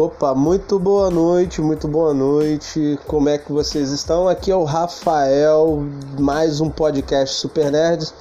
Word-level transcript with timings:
Opa, 0.00 0.32
muito 0.32 0.78
boa 0.78 1.10
noite, 1.10 1.60
muito 1.60 1.88
boa 1.88 2.14
noite. 2.14 2.96
Como 3.08 3.28
é 3.28 3.36
que 3.36 3.50
vocês 3.50 3.90
estão? 3.90 4.28
Aqui 4.28 4.48
é 4.48 4.54
o 4.54 4.62
Rafael, 4.62 5.82
mais 6.16 6.60
um 6.60 6.70
podcast 6.70 7.34
Super 7.34 7.72
Nerds. 7.72 8.14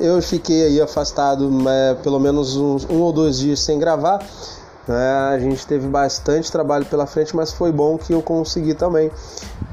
Eu 0.00 0.22
fiquei 0.22 0.62
aí 0.62 0.80
afastado 0.80 1.50
é, 1.68 1.94
pelo 1.94 2.20
menos 2.20 2.56
uns, 2.56 2.88
um 2.88 3.00
ou 3.00 3.12
dois 3.12 3.36
dias 3.36 3.58
sem 3.58 3.80
gravar. 3.80 4.24
É, 4.88 5.34
a 5.34 5.36
gente 5.40 5.66
teve 5.66 5.88
bastante 5.88 6.52
trabalho 6.52 6.86
pela 6.86 7.04
frente, 7.04 7.34
mas 7.34 7.52
foi 7.52 7.72
bom 7.72 7.98
que 7.98 8.12
eu 8.14 8.22
consegui 8.22 8.72
também 8.72 9.10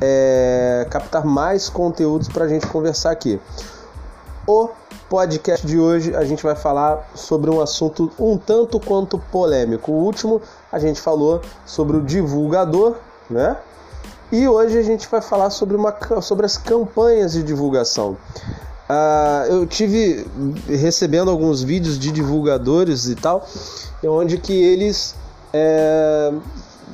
é, 0.01 0.87
captar 0.89 1.23
mais 1.23 1.69
conteúdos 1.69 2.27
para 2.27 2.45
a 2.45 2.47
gente 2.47 2.65
conversar 2.65 3.11
aqui. 3.11 3.39
O 4.47 4.69
podcast 5.07 5.67
de 5.67 5.77
hoje 5.77 6.15
a 6.15 6.23
gente 6.23 6.41
vai 6.41 6.55
falar 6.55 7.07
sobre 7.13 7.51
um 7.51 7.61
assunto 7.61 8.09
um 8.17 8.35
tanto 8.35 8.79
quanto 8.79 9.19
polêmico. 9.19 9.91
O 9.91 10.03
último 10.03 10.41
a 10.71 10.79
gente 10.79 11.01
falou 11.01 11.41
sobre 11.65 11.97
o 11.97 12.01
divulgador, 12.01 12.95
né? 13.29 13.57
E 14.31 14.47
hoje 14.47 14.77
a 14.77 14.81
gente 14.81 15.07
vai 15.09 15.21
falar 15.21 15.49
sobre, 15.49 15.75
uma, 15.75 15.93
sobre 16.21 16.45
as 16.45 16.57
campanhas 16.57 17.33
de 17.33 17.43
divulgação. 17.43 18.17
Uh, 18.89 19.45
eu 19.49 19.65
tive 19.65 20.25
recebendo 20.67 21.29
alguns 21.29 21.61
vídeos 21.61 21.99
de 21.99 22.11
divulgadores 22.11 23.07
e 23.07 23.15
tal, 23.15 23.45
onde 24.03 24.37
que 24.37 24.53
eles 24.53 25.15
é, 25.53 26.33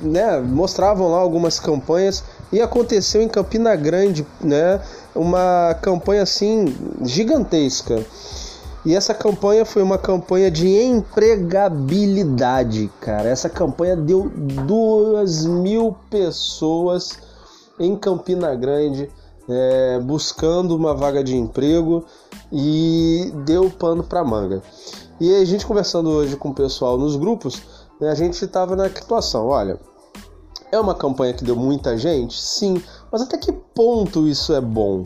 né, 0.01 0.39
mostravam 0.39 1.11
lá 1.11 1.17
algumas 1.17 1.59
campanhas 1.59 2.23
e 2.51 2.61
aconteceu 2.61 3.21
em 3.21 3.27
Campina 3.27 3.75
Grande, 3.75 4.25
né, 4.41 4.79
uma 5.15 5.75
campanha 5.81 6.23
assim 6.23 6.75
gigantesca. 7.03 8.03
E 8.87 8.95
essa 8.95 9.13
campanha 9.13 9.63
foi 9.65 9.83
uma 9.83 9.97
campanha 9.97 10.49
de 10.49 10.65
empregabilidade, 10.65 12.89
cara. 13.01 13.27
Essa 13.27 13.49
campanha 13.49 13.97
deu 13.97 14.31
duas 14.65 15.45
mil 15.45 15.93
pessoas 16.09 17.19
em 17.77 17.97
Campina 17.97 18.55
Grande 18.55 19.11
é, 19.49 19.99
buscando 19.99 20.73
uma 20.73 20.93
vaga 20.93 21.21
de 21.21 21.35
emprego 21.35 22.05
e 22.49 23.29
deu 23.43 23.69
pano 23.69 24.05
para 24.05 24.23
manga. 24.23 24.63
E 25.19 25.35
a 25.35 25.43
gente 25.43 25.67
conversando 25.67 26.09
hoje 26.09 26.37
com 26.37 26.51
o 26.51 26.55
pessoal 26.55 26.97
nos 26.97 27.17
grupos, 27.17 27.61
né, 27.99 28.09
a 28.09 28.15
gente 28.15 28.41
estava 28.41 28.73
na 28.73 28.87
situação, 28.87 29.47
olha, 29.47 29.77
é 30.71 30.79
uma 30.79 30.95
campanha 30.95 31.33
que 31.33 31.43
deu 31.43 31.57
muita 31.57 31.97
gente? 31.97 32.41
Sim, 32.41 32.81
mas 33.11 33.21
até 33.21 33.37
que 33.37 33.51
ponto 33.51 34.29
isso 34.29 34.53
é 34.53 34.61
bom? 34.61 35.03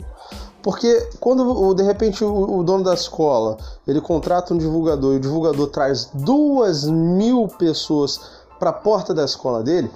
Porque 0.62 1.08
quando 1.18 1.74
de 1.74 1.82
repente 1.82 2.24
o, 2.24 2.62
dono 2.62 2.84
da 2.84 2.94
escola 2.94 3.56
ele 3.86 4.00
contrata 4.00 4.54
um 4.54 4.58
divulgador 4.58 5.14
e 5.14 5.16
o 5.16 5.20
divulgador 5.20 5.66
traz 5.68 6.08
duas 6.14 6.84
mil 6.84 7.48
pessoas 7.48 8.20
para 8.60 8.70
a 8.70 8.72
porta 8.72 9.12
da 9.12 9.24
escola 9.24 9.62
dele, 9.62 9.90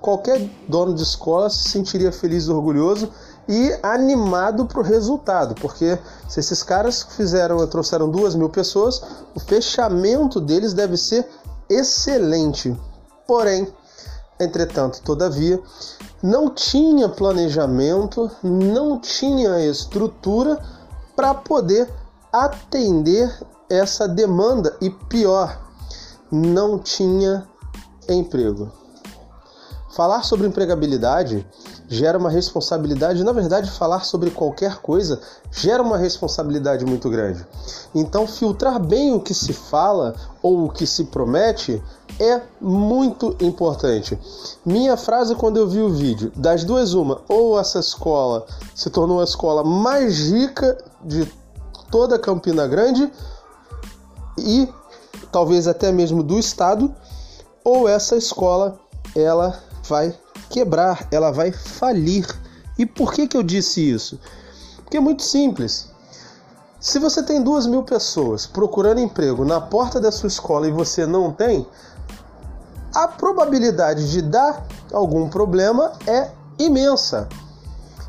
qualquer 0.00 0.48
dono 0.68 0.94
de 0.94 1.02
escola 1.02 1.50
se 1.50 1.68
sentiria 1.68 2.12
feliz 2.12 2.48
orgulhoso 2.48 3.10
e 3.48 3.76
animado 3.82 4.66
para 4.66 4.78
o 4.80 4.84
resultado, 4.84 5.54
porque 5.56 5.98
se 6.28 6.38
esses 6.38 6.62
caras 6.62 7.02
fizeram, 7.02 7.66
trouxeram 7.66 8.08
duas 8.08 8.36
mil 8.36 8.48
pessoas, 8.48 9.02
o 9.34 9.40
fechamento 9.40 10.40
deles 10.40 10.72
deve 10.72 10.96
ser 10.96 11.28
excelente. 11.68 12.76
Porém, 13.26 13.66
entretanto, 14.38 15.00
todavia, 15.02 15.60
não 16.22 16.48
tinha 16.50 17.08
planejamento, 17.08 18.30
não 18.42 18.98
tinha 18.98 19.66
estrutura 19.66 20.62
para 21.16 21.34
poder 21.34 21.90
atender 22.32 23.34
essa 23.68 24.06
demanda 24.06 24.76
e 24.80 24.88
pior, 24.88 25.60
não 26.30 26.78
tinha 26.78 27.46
emprego. 28.08 28.81
Falar 29.92 30.22
sobre 30.22 30.46
empregabilidade 30.46 31.46
gera 31.86 32.16
uma 32.16 32.30
responsabilidade, 32.30 33.22
na 33.22 33.32
verdade, 33.32 33.70
falar 33.70 34.04
sobre 34.04 34.30
qualquer 34.30 34.78
coisa 34.78 35.20
gera 35.50 35.82
uma 35.82 35.98
responsabilidade 35.98 36.86
muito 36.86 37.10
grande. 37.10 37.46
Então, 37.94 38.26
filtrar 38.26 38.80
bem 38.80 39.12
o 39.12 39.20
que 39.20 39.34
se 39.34 39.52
fala 39.52 40.14
ou 40.42 40.64
o 40.64 40.70
que 40.70 40.86
se 40.86 41.04
promete 41.04 41.82
é 42.18 42.40
muito 42.58 43.36
importante. 43.38 44.18
Minha 44.64 44.96
frase 44.96 45.34
quando 45.34 45.58
eu 45.58 45.68
vi 45.68 45.82
o 45.82 45.90
vídeo, 45.90 46.32
das 46.34 46.64
duas 46.64 46.94
uma, 46.94 47.20
ou 47.28 47.60
essa 47.60 47.78
escola 47.78 48.46
se 48.74 48.88
tornou 48.88 49.20
a 49.20 49.24
escola 49.24 49.62
mais 49.62 50.30
rica 50.30 50.82
de 51.04 51.30
toda 51.90 52.18
Campina 52.18 52.66
Grande 52.66 53.12
e 54.38 54.66
talvez 55.30 55.68
até 55.68 55.92
mesmo 55.92 56.22
do 56.22 56.38
estado, 56.38 56.94
ou 57.62 57.86
essa 57.86 58.16
escola 58.16 58.80
ela 59.14 59.70
vai 59.92 60.18
quebrar, 60.48 61.06
ela 61.10 61.30
vai 61.30 61.52
falir. 61.52 62.26
E 62.78 62.86
por 62.86 63.12
que, 63.12 63.28
que 63.28 63.36
eu 63.36 63.42
disse 63.42 63.78
isso? 63.90 64.18
Porque 64.78 64.96
é 64.96 65.00
muito 65.00 65.22
simples. 65.22 65.90
Se 66.80 66.98
você 66.98 67.22
tem 67.22 67.42
duas 67.42 67.66
mil 67.66 67.82
pessoas 67.82 68.46
procurando 68.46 69.00
emprego 69.00 69.44
na 69.44 69.60
porta 69.60 70.00
da 70.00 70.10
sua 70.10 70.28
escola 70.28 70.66
e 70.66 70.70
você 70.70 71.04
não 71.04 71.30
tem, 71.30 71.66
a 72.94 73.06
probabilidade 73.06 74.10
de 74.10 74.22
dar 74.22 74.66
algum 74.90 75.28
problema 75.28 75.92
é 76.06 76.30
imensa. 76.58 77.28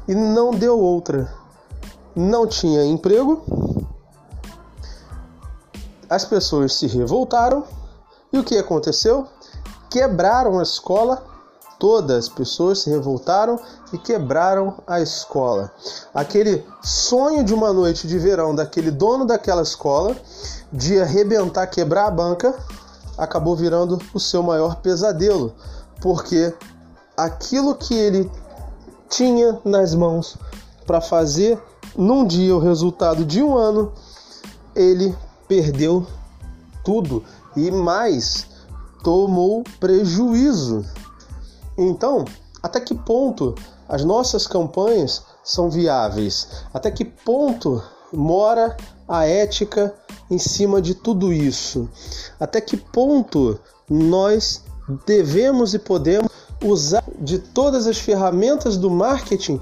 E 0.07 0.16
não 0.16 0.51
deu 0.51 0.79
outra. 0.79 1.33
Não 2.16 2.47
tinha 2.47 2.85
emprego, 2.85 3.43
as 6.09 6.23
pessoas 6.23 6.75
se 6.75 6.88
revoltaram 6.88 7.66
e 8.31 8.38
o 8.38 8.43
que 8.43 8.57
aconteceu? 8.57 9.27
Quebraram 9.89 10.59
a 10.59 10.63
escola 10.63 11.32
todas 11.83 12.16
as 12.16 12.29
pessoas 12.29 12.79
se 12.79 12.89
revoltaram 12.89 13.59
e 13.91 13.97
quebraram 13.97 14.75
a 14.88 15.01
escola. 15.01 15.69
Aquele 16.13 16.66
sonho 16.81 17.44
de 17.44 17.53
uma 17.53 17.73
noite 17.73 18.07
de 18.07 18.17
verão 18.17 18.55
daquele 18.55 18.89
dono 18.89 19.25
daquela 19.25 19.63
escola 19.63 20.16
de 20.72 20.97
arrebentar, 21.01 21.67
quebrar 21.67 22.07
a 22.07 22.11
banca, 22.11 22.57
acabou 23.17 23.53
virando 23.53 24.01
o 24.13 24.19
seu 24.19 24.41
maior 24.41 24.77
pesadelo, 24.77 25.53
porque 25.99 26.53
aquilo 27.17 27.75
que 27.75 27.93
ele 27.93 28.31
tinha 29.09 29.59
nas 29.66 29.93
mãos 29.93 30.38
para 30.88 31.01
fazer 31.01 31.61
num 31.97 32.25
dia 32.25 32.55
o 32.55 32.59
resultado 32.59 33.25
de 33.25 33.43
um 33.43 33.57
ano, 33.57 33.91
ele 34.73 35.13
perdeu 35.49 36.07
tudo 36.81 37.25
e 37.57 37.69
mais 37.69 38.47
tomou 39.03 39.66
prejuízo. 39.81 40.85
Então, 41.78 42.25
até 42.61 42.79
que 42.79 42.95
ponto 42.95 43.56
as 43.88 44.03
nossas 44.03 44.47
campanhas 44.47 45.23
são 45.44 45.69
viáveis? 45.69 46.47
Até 46.73 46.89
que 46.89 47.03
ponto 47.03 47.84
mora 48.11 48.78
a 49.07 49.25
ética 49.25 49.94
em 50.29 50.38
cima 50.38 50.81
de 50.81 50.95
tudo 50.95 51.34
isso? 51.34 51.89
Até 52.39 52.61
que 52.61 52.78
ponto 52.78 53.59
nós 53.89 54.63
devemos 55.06 55.73
e 55.73 55.79
podemos 55.79 56.31
usar 56.63 57.03
de 57.19 57.39
todas 57.39 57.88
as 57.88 57.97
ferramentas 57.97 58.78
do 58.78 58.90
marketing 58.90 59.59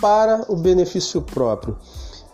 para 0.00 0.44
o 0.48 0.56
benefício 0.56 1.20
próprio? 1.20 1.76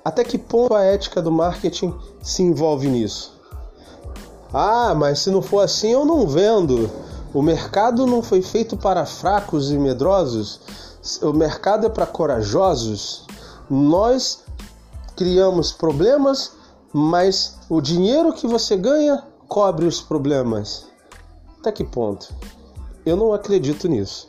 Até 0.05 0.23
que 0.23 0.37
ponto 0.37 0.75
a 0.75 0.85
ética 0.85 1.23
do 1.23 1.33
marketing 1.33 1.95
se 2.23 2.43
envolve 2.43 2.89
nisso? 2.89 3.35
Ah, 4.53 4.95
mas 4.95 5.21
se 5.21 5.31
não 5.31 5.43
for 5.43 5.61
assim 5.61 5.91
eu 5.91 6.05
não 6.05 6.29
vendo. 6.29 6.91
O 7.35 7.43
mercado 7.43 8.07
não 8.07 8.23
foi 8.23 8.41
feito 8.41 8.77
para 8.77 9.05
fracos 9.05 9.73
e 9.73 9.77
medrosos, 9.77 10.61
o 11.21 11.33
mercado 11.33 11.85
é 11.85 11.91
para 11.91 12.07
corajosos. 12.07 13.27
Nós 13.69 14.45
criamos 15.17 15.73
problemas, 15.73 16.53
mas 16.93 17.59
o 17.69 17.81
dinheiro 17.81 18.33
que 18.33 18.47
você 18.47 18.77
ganha 18.77 19.25
cobre 19.49 19.85
os 19.85 20.01
problemas. 20.01 20.87
Até 21.59 21.73
que 21.73 21.83
ponto? 21.83 22.33
Eu 23.05 23.17
não 23.17 23.33
acredito 23.33 23.89
nisso. 23.89 24.29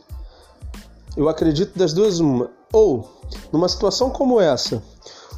Eu 1.15 1.29
acredito 1.29 1.77
das 1.77 1.93
duas 1.93 2.19
uma. 2.19 2.49
Ou, 2.73 3.07
numa 3.53 3.69
situação 3.69 4.09
como 4.09 4.41
essa, 4.41 4.81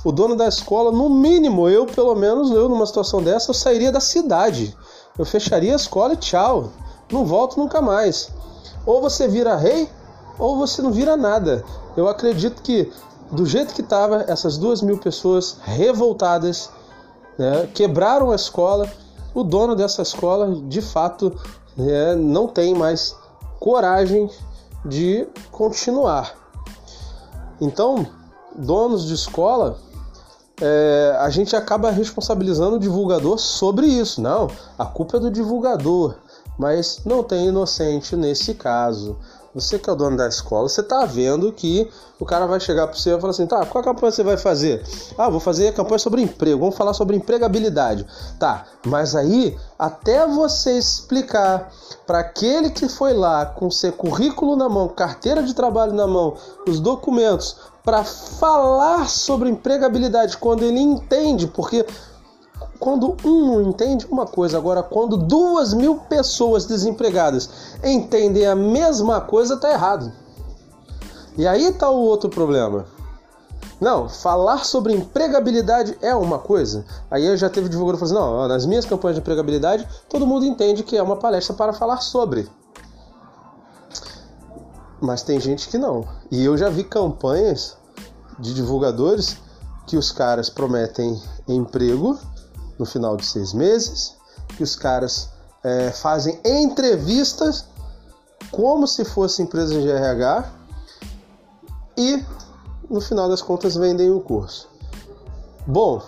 o 0.05 0.11
dono 0.13 0.37
da 0.37 0.47
escola, 0.47 0.89
no 0.89 1.09
mínimo, 1.09 1.67
eu 1.67 1.85
pelo 1.85 2.15
menos, 2.15 2.49
eu 2.49 2.69
numa 2.69 2.85
situação 2.85 3.21
dessa, 3.21 3.49
eu 3.49 3.53
sairia 3.53 3.91
da 3.91 3.99
cidade. 3.99 4.73
Eu 5.19 5.25
fecharia 5.25 5.73
a 5.73 5.75
escola 5.75 6.13
e 6.13 6.17
tchau 6.17 6.71
não 7.11 7.25
volto 7.25 7.57
nunca 7.57 7.81
mais. 7.81 8.29
Ou 8.85 9.01
você 9.01 9.27
vira 9.27 9.55
rei, 9.55 9.89
ou 10.39 10.57
você 10.57 10.81
não 10.81 10.91
vira 10.91 11.17
nada. 11.17 11.63
Eu 11.95 12.07
acredito 12.07 12.61
que, 12.61 12.91
do 13.31 13.45
jeito 13.45 13.73
que 13.73 13.81
estava, 13.81 14.25
essas 14.27 14.57
duas 14.57 14.81
mil 14.81 14.97
pessoas 14.97 15.57
revoltadas 15.63 16.69
né, 17.37 17.67
quebraram 17.73 18.31
a 18.31 18.35
escola. 18.35 18.89
O 19.33 19.43
dono 19.43 19.75
dessa 19.75 20.01
escola, 20.01 20.55
de 20.67 20.81
fato, 20.81 21.33
né, 21.75 22.15
não 22.15 22.47
tem 22.47 22.73
mais 22.73 23.15
coragem 23.59 24.29
de 24.85 25.27
continuar. 25.51 26.35
Então, 27.59 28.05
donos 28.55 29.07
de 29.07 29.13
escola, 29.13 29.77
é, 30.61 31.15
a 31.19 31.29
gente 31.29 31.55
acaba 31.55 31.91
responsabilizando 31.91 32.77
o 32.77 32.79
divulgador 32.79 33.37
sobre 33.37 33.85
isso. 33.87 34.21
Não, 34.21 34.49
a 34.77 34.85
culpa 34.85 35.17
é 35.17 35.19
do 35.19 35.31
divulgador. 35.31 36.15
Mas 36.57 37.01
não 37.05 37.23
tem 37.23 37.47
inocente 37.47 38.15
nesse 38.15 38.53
caso. 38.53 39.17
Você 39.53 39.79
que 39.79 39.89
é 39.89 39.93
o 39.93 39.95
dono 39.95 40.15
da 40.15 40.27
escola, 40.27 40.69
você 40.69 40.83
tá 40.83 41.03
vendo 41.05 41.51
que 41.51 41.89
o 42.19 42.25
cara 42.25 42.45
vai 42.45 42.59
chegar 42.59 42.85
para 42.85 42.95
você 42.95 43.15
e 43.15 43.19
falar 43.19 43.31
assim: 43.31 43.47
tá, 43.47 43.65
qual 43.65 43.83
campanha 43.83 44.11
você 44.11 44.21
vai 44.21 44.37
fazer? 44.37 44.83
Ah, 45.17 45.29
vou 45.29 45.39
fazer 45.39 45.69
a 45.69 45.73
campanha 45.73 45.97
sobre 45.97 46.21
emprego, 46.21 46.59
vamos 46.59 46.75
falar 46.75 46.93
sobre 46.93 47.15
empregabilidade. 47.15 48.05
Tá, 48.39 48.65
mas 48.85 49.15
aí, 49.15 49.57
até 49.79 50.27
você 50.27 50.77
explicar 50.77 51.71
para 52.05 52.19
aquele 52.19 52.69
que 52.69 52.87
foi 52.87 53.13
lá 53.13 53.47
com 53.47 53.71
seu 53.71 53.91
currículo 53.91 54.55
na 54.55 54.69
mão, 54.69 54.87
carteira 54.87 55.41
de 55.41 55.55
trabalho 55.55 55.93
na 55.93 56.05
mão, 56.05 56.35
os 56.67 56.79
documentos, 56.79 57.57
para 57.83 58.03
falar 58.03 59.09
sobre 59.09 59.49
empregabilidade 59.49 60.37
quando 60.37 60.63
ele 60.63 60.79
entende, 60.79 61.47
porque 61.47 61.85
quando 62.79 63.15
um 63.23 63.61
entende 63.61 64.05
uma 64.09 64.25
coisa, 64.25 64.57
agora 64.57 64.83
quando 64.83 65.17
duas 65.17 65.73
mil 65.73 65.95
pessoas 65.97 66.65
desempregadas 66.65 67.49
entendem 67.83 68.45
a 68.45 68.55
mesma 68.55 69.21
coisa, 69.21 69.57
tá 69.57 69.71
errado. 69.71 70.11
E 71.37 71.47
aí 71.47 71.71
tá 71.73 71.89
o 71.89 71.97
outro 71.97 72.29
problema. 72.29 72.85
Não, 73.79 74.09
falar 74.09 74.65
sobre 74.65 74.93
empregabilidade 74.93 75.97
é 76.01 76.15
uma 76.15 76.39
coisa. 76.39 76.83
Aí 77.11 77.25
eu 77.25 77.37
já 77.37 77.47
teve 77.47 77.69
divulgador 77.69 77.99
falando 77.99 78.17
assim, 78.17 78.31
não, 78.31 78.47
nas 78.47 78.65
minhas 78.65 78.85
campanhas 78.85 79.15
de 79.15 79.21
empregabilidade, 79.21 79.87
todo 80.09 80.25
mundo 80.25 80.45
entende 80.45 80.81
que 80.81 80.97
é 80.97 81.03
uma 81.03 81.15
palestra 81.15 81.53
para 81.53 81.73
falar 81.73 81.97
sobre. 81.97 82.49
Mas 84.99 85.21
tem 85.21 85.39
gente 85.39 85.69
que 85.69 85.77
não. 85.77 86.07
E 86.31 86.43
eu 86.43 86.57
já 86.57 86.69
vi 86.69 86.83
campanhas 86.83 87.77
de 88.39 88.53
divulgadores 88.53 89.37
que 89.85 89.95
os 89.95 90.11
caras 90.11 90.49
prometem 90.49 91.21
emprego 91.47 92.17
no 92.77 92.85
final 92.85 93.17
de 93.17 93.25
seis 93.25 93.53
meses, 93.53 94.15
que 94.55 94.63
os 94.63 94.75
caras 94.75 95.29
é, 95.63 95.91
fazem 95.91 96.39
entrevistas 96.45 97.65
como 98.51 98.87
se 98.87 99.03
fossem 99.03 99.45
empresas 99.45 99.81
de 99.81 99.89
RH 99.89 100.51
e 101.97 102.23
no 102.89 103.01
final 103.01 103.27
das 103.27 103.41
contas 103.41 103.75
vendem 103.75 104.11
o 104.11 104.21
curso. 104.21 104.69
Bom, 105.65 106.01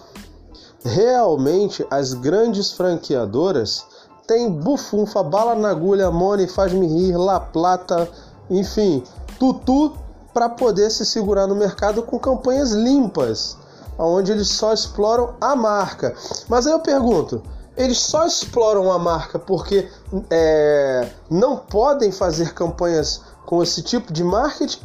realmente 0.84 1.86
as 1.90 2.14
grandes 2.14 2.72
franqueadoras 2.72 3.86
têm 4.26 4.50
bufunfa, 4.50 5.24
bala 5.24 5.56
na 5.56 5.72
agulha, 5.72 6.12
money, 6.12 6.48
faz-me 6.48 6.88
rir, 6.88 7.18
La 7.18 7.40
Plata, 7.40 8.10
enfim, 8.50 9.04
tutu 9.38 9.94
para 10.34 10.48
poder 10.48 10.90
se 10.92 11.06
segurar 11.06 11.48
no 11.48 11.56
mercado 11.56 12.04
com 12.04 12.20
campanhas 12.20 12.72
limpas 12.72 13.58
onde 14.06 14.32
eles 14.32 14.50
só 14.50 14.74
exploram 14.74 15.36
a 15.42 15.56
marca. 15.56 16.16
Mas 16.48 16.66
aí 16.66 16.74
eu 16.74 16.80
pergunto, 16.80 17.42
eles 17.76 18.00
só 18.00 18.26
exploram 18.26 18.92
a 18.92 19.00
marca 19.00 19.38
porque 19.38 19.90
é, 20.30 21.10
não 21.30 21.58
podem 21.58 22.12
fazer 22.12 22.54
campanhas 22.54 23.22
com 23.46 23.62
esse 23.64 23.82
tipo 23.82 24.12
de 24.14 24.24
marketing? 24.24 24.82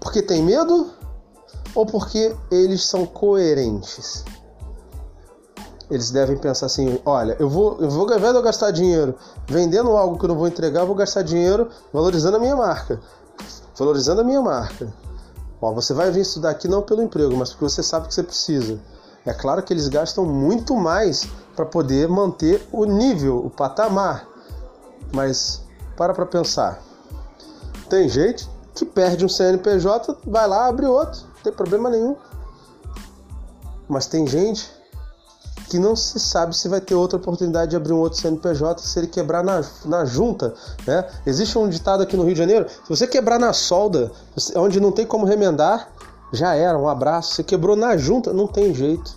Porque 0.00 0.22
tem 0.22 0.42
medo? 0.42 0.90
Ou 1.74 1.86
porque 1.86 2.34
eles 2.50 2.84
são 2.84 3.06
coerentes? 3.06 4.24
Eles 5.90 6.10
devem 6.10 6.36
pensar 6.38 6.66
assim: 6.66 7.00
olha, 7.04 7.36
eu 7.38 7.48
vou, 7.48 7.76
eu 7.80 7.90
vou, 7.90 8.06
de 8.06 8.24
eu 8.24 8.42
gastar 8.42 8.70
dinheiro 8.70 9.14
vendendo 9.46 9.96
algo 9.96 10.18
que 10.18 10.24
eu 10.24 10.28
não 10.28 10.36
vou 10.36 10.46
entregar, 10.46 10.80
eu 10.80 10.86
vou 10.86 10.94
gastar 10.94 11.22
dinheiro 11.22 11.68
valorizando 11.92 12.36
a 12.36 12.40
minha 12.40 12.56
marca. 12.56 13.00
Valorizando 13.76 14.20
a 14.20 14.24
minha 14.24 14.40
marca. 14.40 14.92
Ó, 15.60 15.72
você 15.72 15.92
vai 15.92 16.10
vir 16.10 16.20
estudar 16.20 16.50
aqui 16.50 16.66
não 16.66 16.82
pelo 16.82 17.02
emprego, 17.02 17.36
mas 17.36 17.50
porque 17.50 17.64
você 17.64 17.82
sabe 17.82 18.08
que 18.08 18.14
você 18.14 18.22
precisa. 18.22 18.80
É 19.26 19.34
claro 19.34 19.62
que 19.62 19.72
eles 19.72 19.88
gastam 19.88 20.24
muito 20.24 20.74
mais 20.74 21.28
para 21.54 21.66
poder 21.66 22.08
manter 22.08 22.66
o 22.72 22.84
nível, 22.86 23.44
o 23.44 23.50
patamar. 23.50 24.26
Mas 25.12 25.62
para 25.96 26.14
para 26.14 26.24
pensar. 26.24 26.82
Tem 27.88 28.08
gente 28.08 28.48
que 28.74 28.86
perde 28.86 29.24
um 29.24 29.28
CNPJ, 29.28 30.16
vai 30.24 30.48
lá, 30.48 30.66
abre 30.66 30.86
outro, 30.86 31.20
não 31.22 31.42
tem 31.42 31.52
problema 31.52 31.90
nenhum. 31.90 32.16
Mas 33.86 34.06
tem 34.06 34.26
gente 34.26 34.72
que 35.70 35.78
não 35.78 35.94
se 35.94 36.18
sabe 36.18 36.54
se 36.56 36.68
vai 36.68 36.80
ter 36.80 36.96
outra 36.96 37.16
oportunidade 37.16 37.70
de 37.70 37.76
abrir 37.76 37.92
um 37.92 38.00
outro 38.00 38.20
CNPJ 38.20 38.82
se 38.82 38.98
ele 38.98 39.06
quebrar 39.06 39.44
na, 39.44 39.62
na 39.84 40.04
junta. 40.04 40.52
Né? 40.84 41.08
Existe 41.24 41.56
um 41.56 41.68
ditado 41.68 42.02
aqui 42.02 42.16
no 42.16 42.24
Rio 42.24 42.34
de 42.34 42.40
Janeiro: 42.40 42.66
se 42.68 42.88
você 42.88 43.06
quebrar 43.06 43.38
na 43.38 43.52
solda, 43.52 44.10
onde 44.56 44.80
não 44.80 44.90
tem 44.90 45.06
como 45.06 45.24
remendar, 45.24 45.88
já 46.32 46.56
era, 46.56 46.76
um 46.76 46.88
abraço. 46.88 47.34
Você 47.34 47.44
quebrou 47.44 47.76
na 47.76 47.96
junta, 47.96 48.32
não 48.32 48.48
tem 48.48 48.74
jeito. 48.74 49.16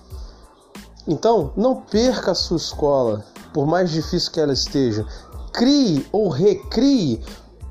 Então, 1.07 1.51
não 1.57 1.75
perca 1.75 2.31
a 2.31 2.35
sua 2.35 2.57
escola, 2.57 3.25
por 3.51 3.65
mais 3.65 3.89
difícil 3.89 4.31
que 4.31 4.39
ela 4.39 4.53
esteja. 4.53 5.05
Crie 5.51 6.05
ou 6.11 6.29
recrie 6.29 7.19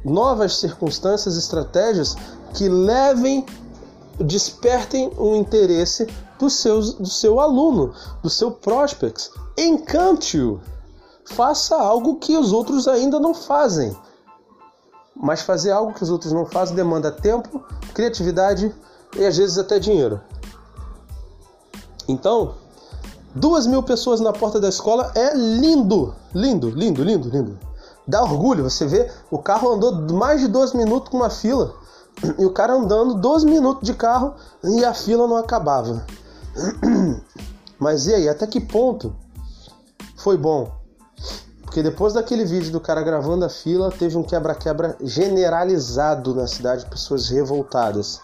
novas 0.04 0.58
circunstâncias, 0.58 1.36
estratégias 1.36 2.16
que 2.52 2.68
levem, 2.68 3.46
despertem 4.18 5.12
um 5.16 5.36
interesse 5.36 6.06
do, 6.42 6.50
seus, 6.50 6.94
do 6.94 7.08
seu 7.08 7.38
aluno, 7.38 7.94
do 8.20 8.28
seu 8.28 8.50
prospect. 8.50 9.30
Encante-o. 9.56 10.60
Faça 11.24 11.76
algo 11.76 12.16
que 12.16 12.36
os 12.36 12.52
outros 12.52 12.88
ainda 12.88 13.20
não 13.20 13.32
fazem. 13.32 13.96
Mas 15.14 15.42
fazer 15.42 15.70
algo 15.70 15.94
que 15.94 16.02
os 16.02 16.10
outros 16.10 16.32
não 16.32 16.44
fazem 16.44 16.74
demanda 16.74 17.12
tempo, 17.12 17.62
criatividade 17.94 18.74
e 19.16 19.24
às 19.24 19.36
vezes 19.36 19.56
até 19.56 19.78
dinheiro. 19.78 20.20
Então, 22.08 22.54
duas 23.32 23.64
mil 23.66 23.84
pessoas 23.84 24.20
na 24.20 24.32
porta 24.32 24.58
da 24.58 24.68
escola 24.68 25.12
é 25.14 25.32
lindo, 25.36 26.12
lindo, 26.34 26.70
lindo, 26.70 27.04
lindo, 27.04 27.28
lindo. 27.28 27.58
Dá 28.04 28.20
orgulho, 28.20 28.68
você 28.68 28.84
vê, 28.84 29.08
o 29.30 29.38
carro 29.38 29.70
andou 29.70 29.92
mais 30.12 30.40
de 30.40 30.48
dois 30.48 30.72
minutos 30.72 31.08
com 31.08 31.18
uma 31.18 31.30
fila 31.30 31.72
e 32.38 32.44
o 32.44 32.50
cara 32.50 32.74
andando 32.74 33.14
12 33.14 33.46
minutos 33.46 33.86
de 33.86 33.94
carro 33.94 34.34
e 34.62 34.84
a 34.84 34.92
fila 34.92 35.26
não 35.26 35.36
acabava. 35.36 36.04
Mas 37.78 38.06
e 38.06 38.14
aí, 38.14 38.28
até 38.28 38.46
que 38.46 38.60
ponto 38.60 39.14
foi 40.16 40.36
bom? 40.36 40.72
Porque 41.62 41.82
depois 41.82 42.12
daquele 42.12 42.44
vídeo 42.44 42.70
do 42.70 42.80
cara 42.80 43.02
gravando 43.02 43.44
a 43.44 43.48
fila, 43.48 43.90
teve 43.90 44.16
um 44.16 44.22
quebra-quebra 44.22 44.96
generalizado 45.00 46.34
na 46.34 46.46
cidade, 46.46 46.86
pessoas 46.86 47.28
revoltadas. 47.28 48.20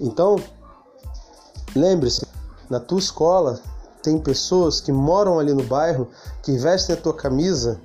Então, 0.00 0.36
lembre-se, 1.74 2.24
na 2.70 2.78
tua 2.78 2.98
escola 2.98 3.60
tem 4.02 4.18
pessoas 4.18 4.80
que 4.80 4.92
moram 4.92 5.38
ali 5.40 5.52
no 5.52 5.64
bairro, 5.64 6.08
que 6.42 6.56
vestem 6.56 6.94
a 6.94 7.00
tua 7.00 7.14
camisa 7.14 7.80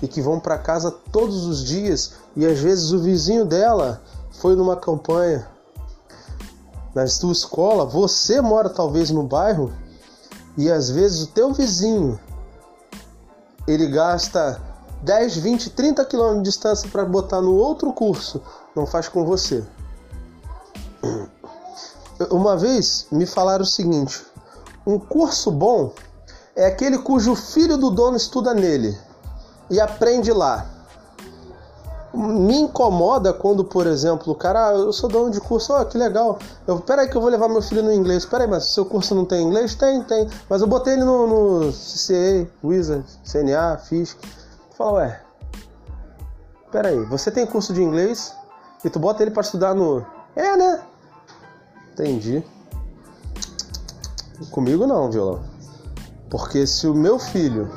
e 0.00 0.06
que 0.06 0.22
vão 0.22 0.38
para 0.38 0.56
casa 0.56 0.90
todos 0.90 1.44
os 1.46 1.64
dias 1.64 2.14
e 2.36 2.46
às 2.46 2.60
vezes 2.60 2.92
o 2.92 3.00
vizinho 3.00 3.44
dela 3.44 4.00
foi 4.30 4.54
numa 4.54 4.76
campanha 4.76 5.46
na 6.94 7.06
sua 7.06 7.32
escola, 7.32 7.84
você 7.84 8.40
mora 8.40 8.68
talvez 8.68 9.10
no 9.10 9.24
bairro 9.24 9.72
e 10.56 10.70
às 10.70 10.88
vezes 10.88 11.22
o 11.22 11.26
teu 11.28 11.52
vizinho 11.52 12.18
ele 13.66 13.88
gasta 13.88 14.60
10, 15.02 15.36
20, 15.38 15.70
30 15.70 16.04
quilômetros 16.04 16.42
de 16.42 16.50
distância 16.50 16.88
para 16.88 17.04
botar 17.04 17.40
no 17.40 17.54
outro 17.54 17.92
curso, 17.92 18.40
não 18.74 18.86
faz 18.86 19.08
com 19.08 19.24
você. 19.24 19.64
Uma 22.30 22.56
vez 22.56 23.06
me 23.10 23.26
falaram 23.26 23.64
o 23.64 23.66
seguinte: 23.66 24.24
um 24.86 24.98
curso 24.98 25.50
bom 25.50 25.92
é 26.54 26.66
aquele 26.66 26.98
cujo 26.98 27.34
filho 27.34 27.76
do 27.76 27.90
dono 27.90 28.16
estuda 28.16 28.54
nele 28.54 28.96
e 29.68 29.80
aprende 29.80 30.32
lá 30.32 30.73
me 32.16 32.56
incomoda 32.60 33.32
quando, 33.32 33.64
por 33.64 33.86
exemplo, 33.86 34.32
o 34.32 34.36
cara, 34.36 34.68
ah, 34.68 34.72
eu 34.72 34.92
sou 34.92 35.08
dono 35.08 35.30
de 35.30 35.40
curso, 35.40 35.72
ó, 35.72 35.82
oh, 35.82 35.86
que 35.86 35.98
legal. 35.98 36.38
Eu, 36.66 36.80
peraí 36.80 37.08
que 37.08 37.16
eu 37.16 37.20
vou 37.20 37.30
levar 37.30 37.48
meu 37.48 37.60
filho 37.60 37.82
no 37.82 37.92
inglês. 37.92 38.24
Peraí, 38.24 38.46
mas 38.46 38.66
seu 38.66 38.84
curso 38.84 39.14
não 39.14 39.24
tem 39.24 39.42
inglês? 39.42 39.74
Tem, 39.74 40.02
tem. 40.02 40.28
Mas 40.48 40.60
eu 40.60 40.66
botei 40.66 40.94
ele 40.94 41.04
no, 41.04 41.26
no 41.26 41.72
CCA, 41.72 42.48
Wizard, 42.62 43.04
CNA, 43.24 43.78
FISC. 43.78 44.18
Fala, 44.76 44.92
ué, 44.92 45.20
peraí, 46.70 47.04
você 47.06 47.30
tem 47.30 47.46
curso 47.46 47.72
de 47.72 47.82
inglês 47.82 48.34
e 48.84 48.90
tu 48.90 48.98
bota 48.98 49.22
ele 49.22 49.30
para 49.30 49.42
estudar 49.42 49.74
no... 49.74 50.04
É, 50.36 50.56
né? 50.56 50.82
Entendi. 51.92 52.44
Comigo 54.50 54.86
não, 54.86 55.10
violão. 55.10 55.42
Porque 56.28 56.66
se 56.66 56.86
o 56.86 56.94
meu 56.94 57.18
filho 57.18 57.70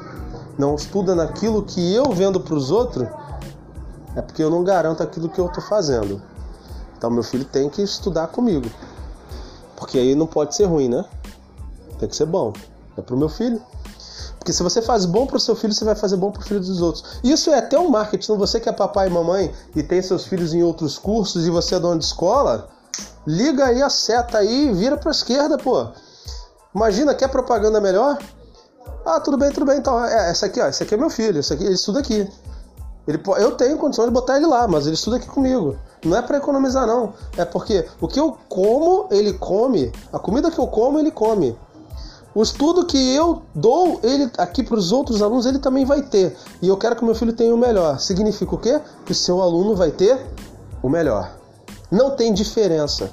não 0.58 0.76
estuda 0.76 1.14
naquilo 1.14 1.64
que 1.64 1.94
eu 1.94 2.12
vendo 2.12 2.40
para 2.40 2.56
os 2.56 2.72
outros 2.72 3.08
é 4.18 4.22
porque 4.22 4.42
eu 4.42 4.50
não 4.50 4.64
garanto 4.64 5.04
aquilo 5.04 5.30
que 5.30 5.40
eu 5.40 5.46
estou 5.46 5.64
fazendo. 5.64 6.20
Então 6.98 7.12
meu 7.12 7.22
filho 7.22 7.46
tem 7.46 7.70
que 7.70 7.84
estudar 7.84 8.28
comigo. 8.28 8.68
Porque 9.76 10.00
aí 10.00 10.16
não 10.16 10.26
pode 10.26 10.56
ser 10.56 10.66
ruim, 10.66 10.90
né? 10.90 11.06
Tem 12.00 12.10
que 12.10 12.16
ser 12.16 12.26
bom. 12.26 12.52
É 12.98 13.02
pro 13.02 13.16
meu 13.16 13.30
filho. 13.30 13.62
Porque 14.40 14.52
se 14.52 14.64
você 14.64 14.82
faz 14.82 15.06
bom 15.06 15.28
pro 15.28 15.40
seu 15.40 15.56
filho, 15.56 15.72
você 15.72 15.86
vai 15.86 15.94
fazer 15.94 16.18
bom 16.18 16.32
pro 16.32 16.42
filho 16.42 16.60
dos 16.60 16.82
outros. 16.82 17.20
Isso 17.24 17.52
é 17.52 17.60
até 17.60 17.78
um 17.78 17.90
marketing. 17.90 18.38
Você 18.38 18.60
que 18.60 18.68
é 18.68 18.72
papai 18.72 19.08
e 19.08 19.12
mamãe 19.12 19.54
e 19.76 19.84
tem 19.84 20.02
seus 20.02 20.26
filhos 20.26 20.52
em 20.52 20.64
outros 20.64 20.98
cursos 20.98 21.46
e 21.46 21.52
você 21.52 21.76
é 21.76 21.80
dono 21.80 22.00
de 22.00 22.06
escola, 22.06 22.70
liga 23.28 23.66
aí 23.66 23.84
a 23.84 23.90
seta 23.90 24.40
aí 24.40 24.70
e 24.70 24.74
vira 24.74 24.98
pra 24.98 25.12
esquerda, 25.12 25.60
pô. 25.60 25.90
Imagina, 26.74 27.14
quer 27.14 27.28
propaganda 27.28 27.80
melhor? 27.80 28.18
Ah, 29.06 29.20
tudo 29.20 29.38
bem, 29.38 29.52
tudo 29.52 29.68
bem. 29.68 29.78
Então, 29.78 30.04
é, 30.04 30.32
essa 30.32 30.48
aqui, 30.48 30.60
ó, 30.60 30.68
esse 30.68 30.82
aqui 30.82 30.96
é 30.96 30.98
meu 30.98 31.12
filho, 31.12 31.40
esse 31.40 31.54
aqui, 31.54 31.64
ele 31.64 31.76
estuda 31.76 32.00
aqui. 32.00 32.28
Ele, 33.08 33.22
eu 33.38 33.52
tenho 33.52 33.78
condições 33.78 34.08
de 34.08 34.12
botar 34.12 34.36
ele 34.36 34.46
lá, 34.46 34.68
mas 34.68 34.86
ele 34.86 34.96
estuda 34.96 35.16
aqui 35.16 35.28
comigo. 35.28 35.78
Não 36.04 36.18
é 36.18 36.22
para 36.22 36.38
economizar, 36.38 36.86
não. 36.86 37.14
É 37.38 37.46
porque 37.46 37.86
o 38.02 38.08
que 38.08 38.20
eu 38.20 38.38
como, 38.50 39.08
ele 39.10 39.34
come. 39.34 39.92
A 40.12 40.20
comida 40.20 40.52
que 40.52 40.60
eu 40.60 40.68
como, 40.68 41.00
ele 41.00 41.10
come. 41.10 41.58
O 42.36 42.44
estudo 42.44 42.86
que 42.86 43.16
eu 43.16 43.42
dou 43.56 44.00
ele 44.04 44.30
aqui 44.38 44.62
para 44.62 44.78
os 44.78 44.92
outros 44.92 45.22
alunos, 45.22 45.46
ele 45.46 45.58
também 45.58 45.86
vai 45.86 46.04
ter. 46.04 46.38
E 46.62 46.68
eu 46.68 46.78
quero 46.78 46.96
que 46.96 47.04
meu 47.04 47.16
filho 47.16 47.34
tenha 47.34 47.56
o 47.56 47.58
melhor. 47.58 48.00
Significa 48.00 48.54
o 48.54 48.58
quê? 48.58 48.80
Que 49.06 49.12
o 49.12 49.16
seu 49.16 49.42
aluno 49.42 49.76
vai 49.76 49.90
ter 49.90 50.20
o 50.84 50.90
melhor. 50.90 51.32
Não 51.90 52.12
tem 52.12 52.34
diferença. 52.34 53.10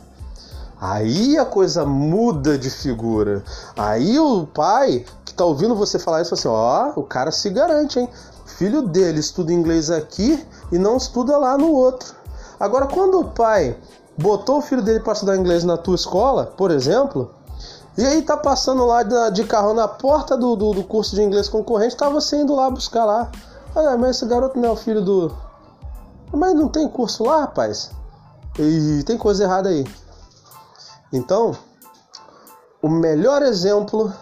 Aí 0.79 1.39
a 1.39 1.45
coisa 1.47 1.87
muda 1.87 2.59
de 2.59 2.69
figura. 2.69 3.43
Aí 3.77 4.19
o 4.19 4.47
pai 4.47 5.07
que 5.25 5.33
tá 5.33 5.45
ouvindo 5.45 5.75
você 5.75 5.99
falar 5.99 6.21
isso, 6.21 6.35
assim, 6.35 6.49
ó, 6.49 6.93
o 6.95 7.03
cara 7.03 7.31
se 7.31 7.49
garante, 7.49 7.99
hein? 7.99 8.09
Filho 8.57 8.83
dele 8.83 9.21
estuda 9.21 9.53
inglês 9.53 9.91
aqui 9.91 10.45
e 10.71 10.79
não 10.79 10.97
estuda 10.97 11.37
lá 11.37 11.59
no 11.59 11.73
outro. 11.73 12.15
Agora, 12.59 12.87
quando 12.87 13.21
o 13.21 13.25
pai 13.25 13.77
botou 14.17 14.59
o 14.59 14.63
filho 14.63 14.83
dele 14.83 15.01
para 15.01 15.13
estudar 15.13 15.37
inglês 15.37 15.65
na 15.65 15.77
tua 15.77 15.97
escola, 15.97 16.47
por 16.57 16.71
exemplo, 16.71 17.31
e 17.97 18.05
aí 18.05 18.23
tá 18.23 18.37
passando 18.37 18.85
lá 18.85 19.03
de 19.31 19.45
carro 19.45 19.75
na 19.75 19.87
porta 19.87 20.37
do, 20.37 20.57
do, 20.57 20.73
do 20.73 20.85
curso 20.85 21.15
de 21.15 21.23
inglês 21.23 21.49
concorrente, 21.49 21.97
tá 21.97 22.09
você 22.09 22.37
indo 22.37 22.55
lá 22.55 22.71
buscar 22.71 23.05
lá. 23.05 23.31
Olha, 23.75 23.97
mas 23.97 24.17
esse 24.17 24.27
garoto 24.27 24.59
não 24.59 24.69
é 24.69 24.73
o 24.73 24.77
filho 24.77 25.03
do. 25.03 25.33
Mas 26.33 26.55
não 26.55 26.69
tem 26.69 26.89
curso 26.89 27.25
lá, 27.25 27.41
rapaz? 27.41 27.91
E 28.59 29.03
tem 29.05 29.19
coisa 29.19 29.45
errada 29.45 29.69
aí. 29.69 29.85
Então, 31.13 31.57
o 32.83 32.89
melhor 32.89 33.43
exemplo 33.43 34.13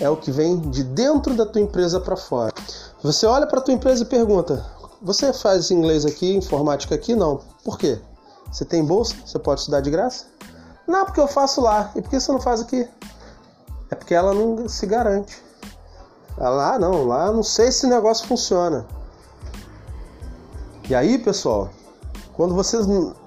é 0.00 0.08
o 0.08 0.16
que 0.16 0.30
vem 0.30 0.58
de 0.58 0.82
dentro 0.82 1.34
da 1.34 1.46
tua 1.46 1.60
empresa 1.60 2.00
para 2.00 2.16
fora. 2.16 2.52
Você 3.02 3.26
olha 3.26 3.46
para 3.46 3.60
tua 3.60 3.74
empresa 3.74 4.02
e 4.02 4.06
pergunta: 4.06 4.64
"Você 5.00 5.32
faz 5.32 5.70
inglês 5.70 6.04
aqui, 6.04 6.34
informática 6.34 6.94
aqui?" 6.94 7.14
Não. 7.14 7.40
Por 7.64 7.78
quê? 7.78 8.00
Você 8.50 8.64
tem 8.64 8.84
bolsa? 8.84 9.14
Você 9.24 9.38
pode 9.38 9.60
estudar 9.60 9.80
de 9.80 9.90
graça? 9.90 10.26
Não, 10.86 11.04
porque 11.04 11.20
eu 11.20 11.28
faço 11.28 11.60
lá. 11.60 11.90
E 11.96 12.02
por 12.02 12.10
que 12.10 12.20
você 12.20 12.30
não 12.30 12.40
faz 12.40 12.60
aqui? 12.60 12.88
É 13.90 13.94
porque 13.94 14.14
ela 14.14 14.34
não 14.34 14.68
se 14.68 14.86
garante. 14.86 15.42
Lá 16.36 16.78
não, 16.78 17.06
lá 17.06 17.30
não 17.32 17.42
sei 17.42 17.70
se 17.70 17.86
o 17.86 17.88
negócio 17.88 18.26
funciona. 18.26 18.86
E 20.88 20.94
aí, 20.94 21.18
pessoal, 21.18 21.70
quando 22.34 22.54
você 22.54 22.78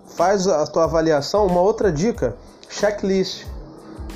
faz 0.07 0.47
a 0.47 0.65
tua 0.67 0.83
avaliação, 0.83 1.47
uma 1.47 1.61
outra 1.61 1.91
dica, 1.91 2.35
checklist. 2.69 3.45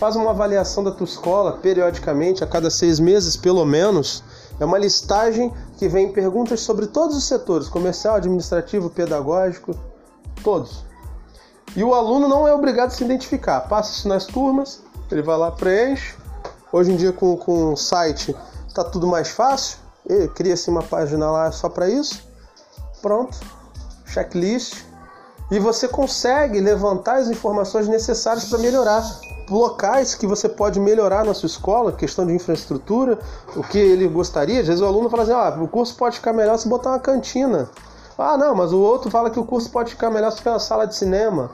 Faz 0.01 0.15
uma 0.15 0.31
avaliação 0.31 0.84
da 0.84 0.89
tua 0.89 1.05
escola 1.05 1.60
periodicamente, 1.60 2.43
a 2.43 2.48
cada 2.48 2.72
seis 2.72 3.00
meses 3.00 3.38
pelo 3.38 3.63
menos, 3.63 4.24
é 4.60 4.65
uma 4.65 4.79
listagem 4.79 5.53
que 5.77 5.88
vem 5.88 6.12
perguntas 6.12 6.62
sobre 6.62 6.88
todos 6.88 7.15
os 7.15 7.25
setores: 7.25 7.70
comercial, 7.70 8.15
administrativo, 8.15 8.89
pedagógico, 8.89 9.75
todos. 10.43 10.84
E 11.75 11.84
o 11.84 11.93
aluno 11.93 12.27
não 12.27 12.48
é 12.48 12.51
obrigado 12.51 12.88
a 12.88 12.89
se 12.89 13.03
identificar. 13.03 13.62
Passa 13.62 13.91
isso 13.91 14.08
nas 14.08 14.25
turmas, 14.25 14.81
ele 15.12 15.22
vai 15.22 15.38
lá, 15.38 15.51
preenche. 15.51 16.15
Hoje 16.74 16.91
em 16.91 16.96
dia, 16.96 17.13
com, 17.13 17.38
com 17.38 17.74
o 17.74 17.77
site, 17.77 18.36
está 18.67 18.84
tudo 18.84 19.05
mais 19.05 19.29
fácil. 19.29 19.77
Cria-se 20.34 20.67
uma 20.67 20.81
página 20.81 21.29
lá 21.29 21.51
só 21.51 21.70
para 21.70 21.88
isso. 21.88 22.27
Pronto. 23.03 23.38
Checklist. 24.08 24.84
E 25.51 25.60
você 25.60 25.86
consegue 25.86 26.62
levantar 26.62 27.17
as 27.17 27.27
informações 27.27 27.86
necessárias 27.86 28.46
para 28.46 28.58
melhorar 28.58 29.03
locais 29.50 30.15
que 30.15 30.25
você 30.25 30.48
pode 30.48 30.79
melhorar 30.79 31.25
na 31.25 31.34
sua 31.34 31.48
escola, 31.48 31.91
questão 31.91 32.25
de 32.25 32.34
infraestrutura, 32.34 33.20
o 33.53 33.62
que 33.62 33.77
ele 33.77 34.08
gostaria. 34.08 34.62
Às 34.62 34.67
vezes 34.67 34.81
o 34.81 34.86
aluno 34.86 35.10
fala 35.10 35.24
assim: 35.24 35.34
ah, 35.34 35.58
o 35.62 35.67
curso 35.67 35.93
pode 35.96 36.15
ficar 36.15 36.31
melhor 36.31 36.58
se 36.58 36.70
botar 36.70 36.91
uma 36.91 37.00
cantina. 37.00 37.70
Ah, 38.17 38.38
não, 38.38 38.55
mas 38.55 38.72
o 38.72 38.79
outro 38.79 39.12
fala 39.12 39.29
que 39.29 39.39
o 39.39 39.43
curso 39.43 39.70
pode 39.70 39.91
ficar 39.91 40.10
melhor 40.10 40.31
se 40.31 40.38
tiver 40.38 40.51
uma 40.51 40.60
sala 40.60 40.88
de 40.88 40.96
cinema. 40.96 41.51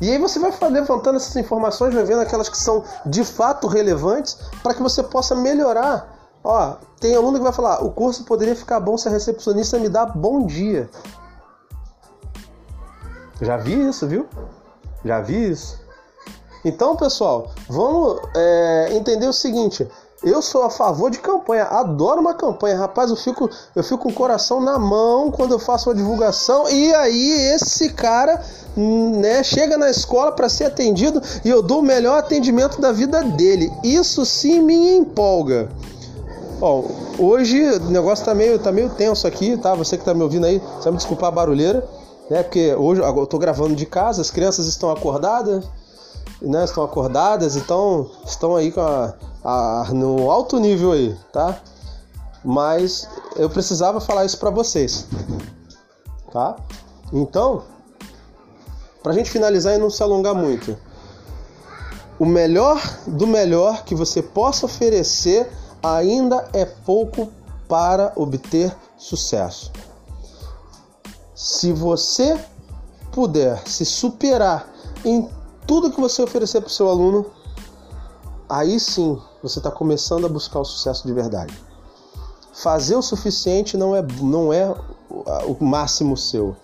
E 0.00 0.10
aí 0.10 0.18
você 0.18 0.40
vai 0.40 0.52
levantando 0.70 1.16
essas 1.16 1.36
informações, 1.36 1.94
vai 1.94 2.04
vendo 2.04 2.20
aquelas 2.20 2.48
que 2.48 2.58
são 2.58 2.82
de 3.06 3.24
fato 3.24 3.68
relevantes 3.68 4.36
para 4.60 4.74
que 4.74 4.82
você 4.82 5.04
possa 5.04 5.36
melhorar. 5.36 6.12
Ó, 6.42 6.74
tem 6.98 7.14
aluno 7.14 7.38
que 7.38 7.44
vai 7.44 7.52
falar: 7.52 7.84
o 7.84 7.92
curso 7.92 8.24
poderia 8.24 8.56
ficar 8.56 8.80
bom 8.80 8.98
se 8.98 9.06
a 9.06 9.10
recepcionista 9.12 9.78
me 9.78 9.88
dá 9.88 10.04
bom 10.04 10.44
dia. 10.44 10.90
Já 13.40 13.56
vi 13.56 13.88
isso, 13.88 14.06
viu? 14.06 14.26
Já 15.04 15.20
vi 15.20 15.50
isso. 15.50 15.78
Então, 16.64 16.96
pessoal, 16.96 17.50
vamos 17.68 18.20
é, 18.34 18.88
entender 18.92 19.26
o 19.26 19.32
seguinte. 19.32 19.86
Eu 20.22 20.40
sou 20.40 20.62
a 20.62 20.70
favor 20.70 21.10
de 21.10 21.18
campanha, 21.18 21.64
adoro 21.64 22.20
uma 22.20 22.32
campanha, 22.32 22.78
rapaz. 22.78 23.10
Eu 23.10 23.16
fico, 23.16 23.50
eu 23.76 23.84
fico 23.84 23.98
com 23.98 24.08
o 24.08 24.14
coração 24.14 24.58
na 24.58 24.78
mão 24.78 25.30
quando 25.30 25.52
eu 25.52 25.58
faço 25.58 25.90
uma 25.90 25.94
divulgação. 25.94 26.66
E 26.70 26.94
aí, 26.94 27.54
esse 27.54 27.92
cara 27.92 28.42
né, 28.74 29.42
chega 29.42 29.76
na 29.76 29.90
escola 29.90 30.32
para 30.32 30.48
ser 30.48 30.64
atendido 30.64 31.20
e 31.44 31.50
eu 31.50 31.60
dou 31.62 31.80
o 31.80 31.82
melhor 31.82 32.18
atendimento 32.18 32.80
da 32.80 32.90
vida 32.90 33.22
dele. 33.22 33.70
Isso 33.82 34.24
sim 34.24 34.62
me 34.62 34.96
empolga. 34.96 35.68
Bom, 36.58 36.90
hoje 37.18 37.60
o 37.62 37.90
negócio 37.90 38.24
tá 38.24 38.34
meio, 38.34 38.58
tá 38.58 38.72
meio 38.72 38.88
tenso 38.88 39.26
aqui, 39.26 39.58
tá? 39.58 39.74
Você 39.74 39.98
que 39.98 40.04
tá 40.04 40.14
me 40.14 40.22
ouvindo 40.22 40.46
aí, 40.46 40.62
vai 40.82 40.92
me 40.92 40.96
desculpar 40.96 41.28
a 41.28 41.32
barulheira, 41.32 41.86
né? 42.30 42.42
Porque 42.42 42.74
hoje 42.74 43.00
eu 43.00 43.26
tô 43.26 43.38
gravando 43.38 43.74
de 43.74 43.86
casa, 43.86 44.20
as 44.20 44.30
crianças 44.30 44.66
estão 44.66 44.90
acordadas 44.90 45.64
né, 46.44 46.64
estão 46.64 46.84
acordadas, 46.84 47.56
então 47.56 48.10
estão 48.24 48.56
aí 48.56 48.70
com 48.70 48.80
a, 48.80 49.14
a, 49.42 49.88
no 49.92 50.30
alto 50.30 50.58
nível 50.58 50.92
aí, 50.92 51.16
tá? 51.32 51.58
Mas 52.44 53.08
eu 53.36 53.48
precisava 53.48 54.00
falar 54.00 54.24
isso 54.24 54.38
para 54.38 54.50
vocês, 54.50 55.06
tá? 56.30 56.56
Então, 57.12 57.62
pra 59.02 59.12
gente 59.12 59.30
finalizar 59.30 59.74
e 59.74 59.78
não 59.78 59.88
se 59.88 60.02
alongar 60.02 60.34
muito, 60.34 60.76
o 62.18 62.26
melhor 62.26 62.80
do 63.06 63.26
melhor 63.26 63.84
que 63.84 63.94
você 63.94 64.22
possa 64.22 64.66
oferecer 64.66 65.50
ainda 65.82 66.48
é 66.52 66.64
pouco 66.64 67.28
para 67.66 68.12
obter 68.14 68.74
sucesso. 68.96 69.72
Se 71.34 71.72
você 71.72 72.38
puder 73.10 73.66
se 73.66 73.84
superar 73.84 74.68
em 75.04 75.28
tudo 75.66 75.90
que 75.90 76.00
você 76.00 76.22
oferecer 76.22 76.60
para 76.60 76.68
o 76.68 76.70
seu 76.70 76.88
aluno, 76.88 77.26
aí 78.48 78.78
sim 78.78 79.20
você 79.42 79.58
está 79.58 79.70
começando 79.70 80.26
a 80.26 80.28
buscar 80.28 80.60
o 80.60 80.64
sucesso 80.64 81.06
de 81.06 81.12
verdade. 81.12 81.54
Fazer 82.52 82.96
o 82.96 83.02
suficiente 83.02 83.76
não 83.76 83.96
é, 83.96 84.02
não 84.20 84.52
é 84.52 84.74
o 85.46 85.64
máximo 85.64 86.16
seu. 86.16 86.56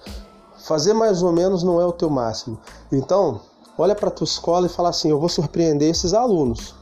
Fazer 0.64 0.92
mais 0.92 1.22
ou 1.22 1.32
menos 1.32 1.62
não 1.62 1.80
é 1.80 1.84
o 1.84 1.92
teu 1.92 2.08
máximo. 2.08 2.58
Então, 2.92 3.40
olha 3.76 3.94
para 3.94 4.08
a 4.08 4.12
tua 4.12 4.24
escola 4.24 4.66
e 4.66 4.70
fala 4.70 4.90
assim: 4.90 5.10
eu 5.10 5.18
vou 5.18 5.28
surpreender 5.28 5.90
esses 5.90 6.14
alunos. 6.14 6.74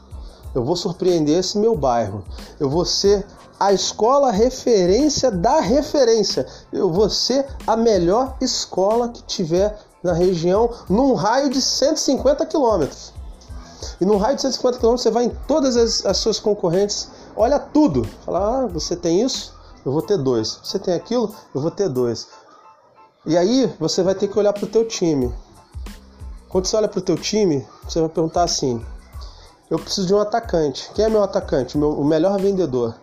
Eu 0.53 0.63
vou 0.63 0.75
surpreender 0.75 1.39
esse 1.39 1.57
meu 1.57 1.75
bairro. 1.75 2.23
Eu 2.59 2.69
vou 2.69 2.85
ser 2.85 3.25
a 3.59 3.73
escola 3.73 4.31
referência 4.31 5.29
da 5.29 5.59
referência. 5.59 6.45
Eu 6.71 6.91
vou 6.91 7.09
ser 7.09 7.45
a 7.67 7.75
melhor 7.75 8.35
escola 8.39 9.09
que 9.09 9.21
tiver 9.23 9.77
na 10.01 10.13
região 10.13 10.69
num 10.89 11.13
raio 11.13 11.49
de 11.49 11.61
150 11.61 12.45
quilômetros. 12.45 13.13
E 13.99 14.05
num 14.05 14.17
raio 14.17 14.37
de 14.37 14.43
150 14.43 14.77
quilômetros 14.77 15.03
você 15.03 15.11
vai 15.11 15.25
em 15.25 15.37
todas 15.47 15.75
as, 15.75 16.05
as 16.05 16.17
suas 16.17 16.39
concorrentes, 16.39 17.09
olha 17.35 17.59
tudo. 17.59 18.07
Fala, 18.25 18.63
ah, 18.63 18.67
você 18.67 18.95
tem 18.95 19.21
isso? 19.21 19.53
Eu 19.85 19.91
vou 19.91 20.01
ter 20.01 20.17
dois. 20.17 20.59
Você 20.63 20.79
tem 20.79 20.93
aquilo? 20.93 21.33
Eu 21.53 21.61
vou 21.61 21.71
ter 21.71 21.89
dois. 21.89 22.27
E 23.25 23.37
aí 23.37 23.73
você 23.79 24.01
vai 24.01 24.15
ter 24.15 24.27
que 24.27 24.39
olhar 24.39 24.53
para 24.53 24.63
o 24.63 24.67
teu 24.67 24.87
time. 24.87 25.33
Quando 26.47 26.65
você 26.65 26.77
olha 26.77 26.87
para 26.87 26.99
o 26.99 27.01
teu 27.01 27.15
time, 27.15 27.67
você 27.83 27.99
vai 27.99 28.09
perguntar 28.09 28.43
assim: 28.43 28.83
eu 29.69 29.77
preciso 29.77 30.07
de 30.07 30.13
um 30.13 30.19
atacante. 30.19 30.89
Quem 30.95 31.05
é 31.05 31.09
meu 31.09 31.21
atacante? 31.21 31.77
Meu, 31.77 31.91
o 31.91 32.03
melhor 32.03 32.39
vendedor. 32.39 32.95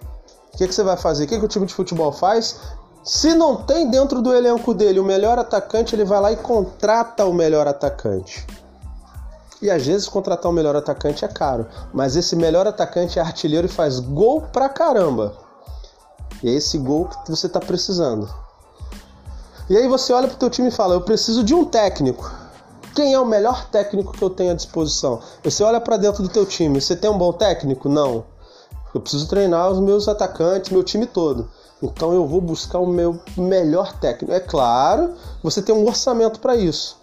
O 0.57 0.59
que, 0.59 0.67
que 0.67 0.75
você 0.75 0.83
vai 0.83 0.97
fazer? 0.97 1.25
O 1.25 1.27
que, 1.27 1.39
que 1.39 1.45
o 1.45 1.49
time 1.49 1.67
de 1.67 1.75
futebol 1.75 2.11
faz? 2.11 2.57
Se 3.05 3.35
não 3.35 3.57
tem 3.57 3.91
dentro 3.91 4.23
do 4.23 4.35
elenco 4.35 4.73
dele 4.73 4.99
o 4.99 5.05
melhor 5.05 5.39
atacante, 5.39 5.95
ele 5.95 6.03
vai 6.03 6.19
lá 6.19 6.33
e 6.33 6.37
contrata 6.37 7.27
o 7.27 7.35
melhor 7.35 7.69
atacante. 7.69 8.47
E 9.61 9.71
às 9.71 9.87
vezes 9.87 10.09
contratar 10.09 10.51
o 10.51 10.55
melhor 10.55 10.75
atacante 10.75 11.27
é 11.27 11.29
caro, 11.29 11.67
mas 11.93 12.17
esse 12.17 12.35
melhor 12.35 12.67
atacante 12.67 13.19
é 13.19 13.23
artilheiro 13.23 13.67
e 13.67 13.71
faz 13.71 14.01
gol 14.01 14.41
pra 14.51 14.67
caramba. 14.67 15.35
E 16.43 16.49
é 16.49 16.53
esse 16.55 16.79
gol 16.79 17.11
que 17.23 17.31
você 17.31 17.49
está 17.49 17.61
precisando. 17.61 18.27
E 19.69 19.77
aí 19.77 19.87
você 19.87 20.11
olha 20.15 20.27
pro 20.27 20.39
teu 20.39 20.49
time 20.49 20.69
e 20.69 20.73
fala: 20.73 20.95
"Eu 20.95 21.03
preciso 21.03 21.45
de 21.45 21.53
um 21.55 21.67
técnico". 21.67 22.33
Quem 22.95 23.13
é 23.13 23.21
o 23.21 23.27
melhor 23.27 23.69
técnico 23.69 24.15
que 24.15 24.25
eu 24.25 24.31
tenho 24.31 24.53
à 24.53 24.55
disposição? 24.55 25.21
Você 25.45 25.63
olha 25.63 25.83
para 25.83 25.99
dentro 25.99 26.23
do 26.23 26.31
teu 26.31 26.47
time, 26.47 26.81
você 26.81 26.97
tem 26.97 27.11
um 27.11 27.19
bom 27.19 27.31
técnico? 27.31 27.91
Não. 27.91 28.25
Eu 28.97 29.01
preciso 29.03 29.29
treinar 29.29 29.71
os 29.71 29.79
meus 29.79 30.09
atacantes, 30.09 30.71
meu 30.71 30.83
time 30.83 31.05
todo. 31.05 31.51
Então 31.83 32.15
eu 32.15 32.27
vou 32.27 32.41
buscar 32.41 32.79
o 32.79 32.87
meu 32.87 33.21
melhor 33.37 33.93
técnico. 33.93 34.33
É 34.33 34.41
claro, 34.41 35.13
você 35.43 35.61
tem 35.61 35.75
um 35.75 35.87
orçamento 35.87 36.41
para 36.41 36.57
isso. 36.57 36.99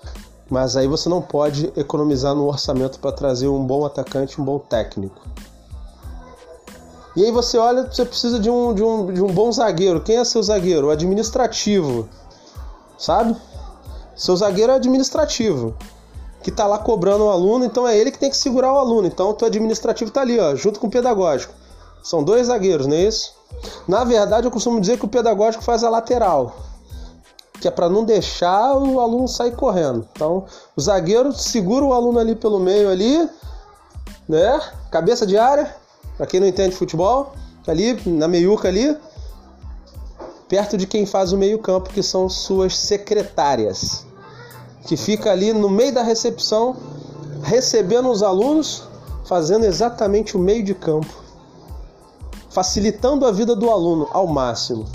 Mas 0.50 0.76
aí 0.76 0.88
você 0.88 1.08
não 1.08 1.22
pode 1.22 1.72
economizar 1.78 2.34
no 2.34 2.48
orçamento 2.48 2.98
para 2.98 3.12
trazer 3.12 3.48
um 3.48 3.64
bom 3.64 3.86
atacante, 3.86 4.42
um 4.42 4.44
bom 4.44 4.58
técnico. 4.58 5.22
E 7.16 7.24
aí 7.24 7.32
você 7.32 7.60
olha, 7.60 7.84
você 7.84 8.04
precisa 8.04 8.40
de 8.40 8.50
um, 8.50 8.74
de 8.74 8.82
um, 8.82 9.14
de 9.14 9.22
um 9.22 9.28
bom 9.28 9.52
zagueiro. 9.52 10.02
Quem 10.02 10.18
é 10.18 10.26
seu 10.26 10.42
zagueiro? 10.42 10.88
O 10.88 10.90
administrativo. 10.90 12.10
Sabe? 12.98 13.38
Seu 14.16 14.36
zagueiro 14.36 14.72
é 14.72 14.76
administrativo. 14.78 15.76
Que 16.42 16.52
tá 16.52 16.66
lá 16.66 16.80
cobrando 16.80 17.26
o 17.26 17.30
aluno, 17.30 17.66
então 17.66 17.88
é 17.88 17.96
ele 17.96 18.10
que 18.10 18.18
tem 18.18 18.32
que 18.32 18.38
segurar 18.38 18.74
o 18.74 18.80
aluno. 18.80 19.06
Então 19.06 19.30
o 19.30 19.34
teu 19.36 19.48
administrativo 19.48 20.10
tá 20.10 20.22
ali, 20.22 20.40
ó, 20.40 20.56
junto 20.56 20.80
com 20.80 20.88
o 20.88 20.92
pedagógico. 20.92 21.62
São 22.04 22.22
dois 22.22 22.48
zagueiros, 22.48 22.86
não 22.86 22.96
é 22.96 23.04
isso? 23.04 23.34
Na 23.88 24.04
verdade, 24.04 24.46
eu 24.46 24.52
costumo 24.52 24.82
dizer 24.82 25.00
que 25.00 25.06
o 25.06 25.08
pedagógico 25.08 25.64
faz 25.64 25.84
a 25.84 25.90
lateral, 25.90 26.56
que 27.62 27.68
é 27.68 27.72
para 27.72 27.88
não 27.88 28.04
deixar 28.04 28.76
o 28.76 29.00
aluno 29.00 29.26
sair 29.26 29.56
correndo. 29.56 30.06
Então, 30.12 30.46
o 30.76 30.82
zagueiro 30.82 31.32
segura 31.32 31.86
o 31.86 31.94
aluno 31.94 32.20
ali 32.20 32.36
pelo 32.36 32.60
meio 32.60 32.90
ali, 32.90 33.30
né? 34.28 34.62
Cabeça 34.92 35.26
de 35.26 35.38
área, 35.38 35.74
para 36.18 36.28
quem 36.28 36.42
não 36.42 36.48
entende 36.48 36.76
futebol, 36.76 37.34
ali 37.66 37.98
na 38.06 38.28
meiuca 38.28 38.68
ali, 38.68 38.98
perto 40.50 40.78
de 40.78 40.86
quem 40.86 41.06
faz 41.06 41.32
o 41.32 41.38
meio-campo, 41.38 41.90
que 41.90 42.04
são 42.04 42.28
suas 42.28 42.78
secretárias, 42.78 44.06
que 44.86 44.98
fica 44.98 45.32
ali 45.32 45.54
no 45.54 45.70
meio 45.70 45.94
da 45.94 46.04
recepção, 46.04 46.76
recebendo 47.42 48.12
os 48.12 48.22
alunos, 48.22 48.84
fazendo 49.24 49.64
exatamente 49.64 50.36
o 50.36 50.40
meio 50.40 50.64
de 50.64 50.76
campo, 50.76 51.23
facilitando 52.54 53.26
a 53.26 53.32
vida 53.32 53.56
do 53.56 53.70
aluno 53.70 54.08
ao 54.12 54.28
máximo. 54.28 54.86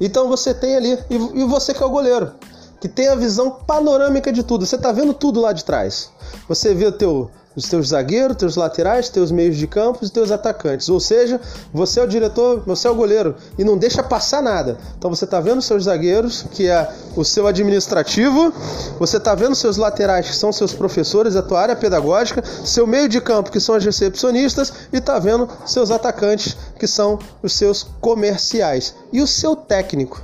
Então 0.00 0.28
você 0.28 0.52
tem 0.52 0.76
ali, 0.76 0.98
e 1.08 1.44
você 1.44 1.72
que 1.72 1.82
é 1.82 1.86
o 1.86 1.90
goleiro, 1.90 2.32
que 2.80 2.88
tem 2.88 3.08
a 3.08 3.14
visão 3.14 3.50
panorâmica 3.50 4.32
de 4.32 4.42
tudo. 4.42 4.64
Você 4.64 4.76
está 4.76 4.90
vendo 4.90 5.12
tudo 5.12 5.40
lá 5.40 5.52
de 5.52 5.64
trás. 5.64 6.10
Você 6.48 6.74
vê 6.74 6.90
teu 6.90 7.30
os 7.56 7.68
teus 7.68 7.88
zagueiros, 7.88 8.36
teus 8.36 8.56
laterais, 8.56 9.08
teus 9.08 9.30
meios 9.30 9.56
de 9.56 9.66
campo 9.66 10.04
e 10.04 10.08
teus 10.08 10.30
atacantes. 10.30 10.88
Ou 10.88 11.00
seja, 11.00 11.40
você 11.72 12.00
é 12.00 12.04
o 12.04 12.06
diretor, 12.06 12.62
você 12.64 12.86
é 12.86 12.90
o 12.90 12.94
goleiro 12.94 13.34
e 13.58 13.64
não 13.64 13.76
deixa 13.76 14.02
passar 14.02 14.42
nada. 14.42 14.78
Então 14.96 15.10
você 15.10 15.24
está 15.24 15.40
vendo 15.40 15.60
seus 15.60 15.84
zagueiros, 15.84 16.44
que 16.52 16.68
é 16.68 16.88
o 17.16 17.24
seu 17.24 17.46
administrativo, 17.46 18.52
você 18.98 19.16
está 19.16 19.34
vendo 19.34 19.54
seus 19.54 19.76
laterais, 19.76 20.28
que 20.28 20.36
são 20.36 20.52
seus 20.52 20.72
professores, 20.72 21.36
a 21.36 21.42
tua 21.42 21.60
área 21.60 21.76
pedagógica, 21.76 22.42
seu 22.64 22.86
meio 22.86 23.08
de 23.08 23.20
campo, 23.20 23.50
que 23.50 23.60
são 23.60 23.74
as 23.74 23.84
recepcionistas, 23.84 24.72
e 24.92 24.98
está 24.98 25.18
vendo 25.18 25.48
seus 25.66 25.90
atacantes, 25.90 26.56
que 26.78 26.86
são 26.86 27.18
os 27.42 27.52
seus 27.52 27.82
comerciais. 28.00 28.94
E 29.12 29.20
o 29.20 29.26
seu 29.26 29.56
técnico, 29.56 30.22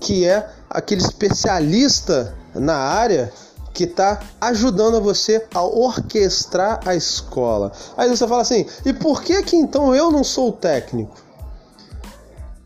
que 0.00 0.24
é 0.26 0.48
aquele 0.68 1.02
especialista 1.02 2.34
na 2.54 2.76
área 2.76 3.32
que 3.78 3.84
está 3.84 4.20
ajudando 4.40 5.00
você 5.00 5.46
a 5.54 5.62
orquestrar 5.62 6.80
a 6.84 6.96
escola. 6.96 7.70
Aí 7.96 8.08
você 8.08 8.26
fala 8.26 8.42
assim: 8.42 8.66
e 8.84 8.92
por 8.92 9.22
que 9.22 9.42
que 9.42 9.56
então 9.56 9.94
eu 9.94 10.10
não 10.10 10.24
sou 10.24 10.48
o 10.48 10.52
técnico? 10.52 11.16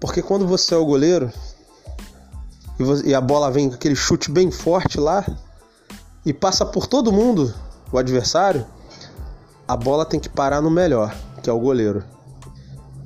Porque 0.00 0.22
quando 0.22 0.46
você 0.46 0.74
é 0.74 0.76
o 0.76 0.86
goleiro 0.86 1.30
e 3.04 3.14
a 3.14 3.20
bola 3.20 3.50
vem 3.50 3.68
com 3.68 3.74
aquele 3.74 3.94
chute 3.94 4.30
bem 4.30 4.50
forte 4.50 4.98
lá 4.98 5.24
e 6.24 6.32
passa 6.32 6.64
por 6.64 6.86
todo 6.86 7.12
mundo, 7.12 7.54
o 7.92 7.98
adversário, 7.98 8.66
a 9.68 9.76
bola 9.76 10.06
tem 10.06 10.18
que 10.18 10.28
parar 10.28 10.60
no 10.60 10.70
melhor, 10.70 11.14
que 11.42 11.50
é 11.50 11.52
o 11.52 11.60
goleiro. 11.60 12.02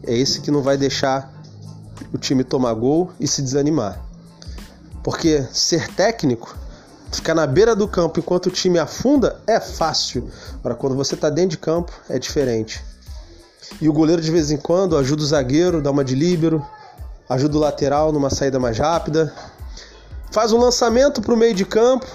É 0.04 0.16
esse 0.16 0.40
que 0.40 0.50
não 0.50 0.62
vai 0.62 0.76
deixar 0.76 1.32
o 2.14 2.18
time 2.18 2.44
tomar 2.44 2.72
gol 2.74 3.10
e 3.18 3.26
se 3.26 3.42
desanimar. 3.42 4.05
Porque 5.06 5.46
ser 5.52 5.86
técnico 5.94 6.58
Ficar 7.12 7.34
na 7.34 7.46
beira 7.46 7.76
do 7.76 7.86
campo 7.86 8.18
enquanto 8.18 8.46
o 8.46 8.50
time 8.50 8.80
afunda 8.80 9.40
é 9.46 9.60
fácil. 9.60 10.28
Agora, 10.58 10.74
quando 10.74 10.96
você 10.96 11.14
está 11.14 11.30
dentro 11.30 11.50
de 11.50 11.58
campo, 11.58 11.92
é 12.10 12.18
diferente. 12.18 12.84
E 13.80 13.88
o 13.88 13.92
goleiro, 13.92 14.20
de 14.20 14.30
vez 14.30 14.50
em 14.50 14.56
quando, 14.56 14.98
ajuda 14.98 15.22
o 15.22 15.26
zagueiro, 15.26 15.80
dá 15.80 15.90
uma 15.90 16.04
de 16.04 16.16
líbero, 16.16 16.66
ajuda 17.28 17.56
o 17.56 17.60
lateral 17.60 18.12
numa 18.12 18.28
saída 18.28 18.58
mais 18.58 18.78
rápida, 18.78 19.32
faz 20.32 20.52
um 20.52 20.58
lançamento 20.58 21.22
para 21.22 21.32
o 21.32 21.36
meio 21.36 21.54
de 21.54 21.64
campo 21.64 22.06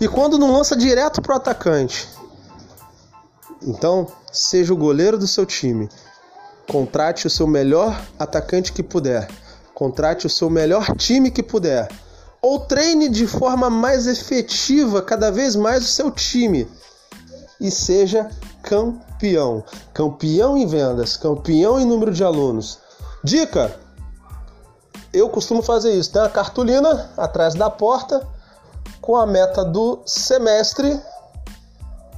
e 0.00 0.06
quando 0.06 0.38
não 0.38 0.52
lança 0.52 0.76
direto 0.76 1.20
para 1.20 1.34
o 1.34 1.36
atacante. 1.36 2.08
Então, 3.60 4.06
seja 4.32 4.72
o 4.72 4.76
goleiro 4.76 5.18
do 5.18 5.26
seu 5.26 5.44
time. 5.44 5.88
Contrate 6.68 7.26
o 7.26 7.30
seu 7.30 7.46
melhor 7.46 8.00
atacante 8.18 8.72
que 8.72 8.82
puder. 8.82 9.28
Contrate 9.74 10.26
o 10.26 10.30
seu 10.30 10.48
melhor 10.48 10.94
time 10.96 11.30
que 11.30 11.42
puder 11.42 11.88
ou 12.40 12.60
treine 12.60 13.08
de 13.08 13.26
forma 13.26 13.68
mais 13.68 14.06
efetiva 14.06 15.02
cada 15.02 15.30
vez 15.30 15.56
mais 15.56 15.84
o 15.84 15.88
seu 15.88 16.10
time 16.10 16.68
e 17.60 17.70
seja 17.70 18.30
campeão. 18.62 19.64
Campeão 19.92 20.56
em 20.56 20.66
vendas, 20.66 21.16
campeão 21.16 21.80
em 21.80 21.84
número 21.84 22.12
de 22.12 22.22
alunos. 22.22 22.78
Dica: 23.24 23.74
eu 25.12 25.28
costumo 25.28 25.62
fazer 25.62 25.92
isso. 25.92 26.12
Tem 26.12 26.22
uma 26.22 26.28
cartolina 26.28 27.10
atrás 27.16 27.54
da 27.54 27.70
porta 27.70 28.26
com 29.00 29.16
a 29.16 29.26
meta 29.26 29.64
do 29.64 30.00
semestre 30.04 31.00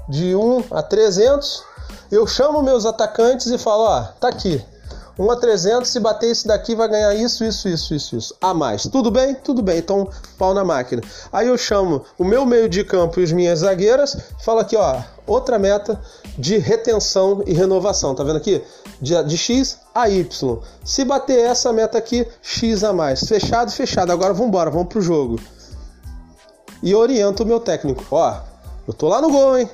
de 0.08 0.34
1 0.34 0.64
a 0.70 0.82
300. 0.82 1.64
Eu 2.10 2.26
chamo 2.26 2.62
meus 2.62 2.84
atacantes 2.84 3.46
e 3.46 3.58
falo: 3.58 3.84
ó, 3.84 4.02
tá 4.20 4.28
aqui. 4.28 4.64
1 5.20 5.30
a 5.30 5.36
300, 5.36 5.86
se 5.86 6.00
bater 6.00 6.30
esse 6.30 6.46
daqui 6.46 6.74
vai 6.74 6.88
ganhar 6.88 7.14
isso, 7.14 7.44
isso, 7.44 7.68
isso, 7.68 7.94
isso, 7.94 8.16
isso. 8.16 8.34
A 8.40 8.54
mais. 8.54 8.84
Tudo 8.84 9.10
bem? 9.10 9.34
Tudo 9.34 9.60
bem. 9.60 9.76
Então, 9.76 10.08
pau 10.38 10.54
na 10.54 10.64
máquina. 10.64 11.02
Aí 11.30 11.46
eu 11.46 11.58
chamo 11.58 12.02
o 12.16 12.24
meu 12.24 12.46
meio 12.46 12.70
de 12.70 12.82
campo 12.82 13.20
e 13.20 13.24
as 13.24 13.30
minhas 13.30 13.58
zagueiras, 13.58 14.16
falo 14.42 14.60
aqui, 14.60 14.76
ó, 14.76 14.98
outra 15.26 15.58
meta 15.58 16.00
de 16.38 16.56
retenção 16.56 17.44
e 17.46 17.52
renovação. 17.52 18.14
Tá 18.14 18.24
vendo 18.24 18.38
aqui? 18.38 18.62
De, 18.98 19.22
de 19.24 19.36
X 19.36 19.78
a 19.94 20.08
Y. 20.08 20.58
Se 20.82 21.04
bater 21.04 21.38
essa 21.40 21.70
meta 21.70 21.98
aqui, 21.98 22.26
X 22.40 22.82
a 22.82 22.94
mais. 22.94 23.20
Fechado, 23.20 23.70
fechado. 23.70 24.10
Agora 24.12 24.32
vamos 24.32 24.48
embora, 24.48 24.70
vamos 24.70 24.88
pro 24.88 25.02
jogo. 25.02 25.38
E 26.82 26.94
oriento 26.94 27.42
o 27.42 27.46
meu 27.46 27.60
técnico. 27.60 28.02
Ó, 28.10 28.40
eu 28.88 28.94
tô 28.94 29.06
lá 29.06 29.20
no 29.20 29.30
gol, 29.30 29.58
hein? 29.58 29.68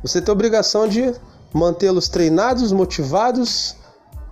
Você 0.00 0.22
tem 0.22 0.32
a 0.32 0.34
obrigação 0.34 0.88
de 0.88 1.14
mantê-los 1.52 2.08
treinados, 2.08 2.72
motivados 2.72 3.76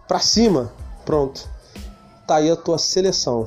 para 0.06 0.18
cima. 0.18 0.72
Pronto. 1.04 1.48
Tá 2.26 2.36
aí 2.36 2.50
a 2.50 2.56
tua 2.56 2.78
seleção. 2.78 3.46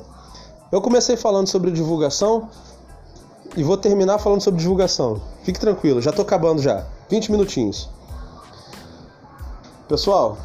Eu 0.70 0.80
comecei 0.80 1.16
falando 1.16 1.46
sobre 1.46 1.70
divulgação 1.70 2.48
e 3.56 3.62
vou 3.62 3.76
terminar 3.76 4.18
falando 4.18 4.42
sobre 4.42 4.60
divulgação. 4.60 5.20
Fique 5.42 5.58
tranquilo, 5.58 6.00
já 6.00 6.12
tô 6.12 6.22
acabando 6.22 6.60
já. 6.60 6.86
20 7.08 7.32
minutinhos. 7.32 7.88
Pessoal, 9.88 10.36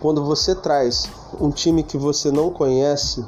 quando 0.00 0.24
você 0.24 0.54
traz 0.54 1.08
um 1.40 1.50
time 1.50 1.82
que 1.82 1.96
você 1.96 2.30
não 2.30 2.50
conhece 2.50 3.24